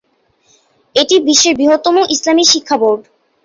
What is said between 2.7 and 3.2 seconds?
Board.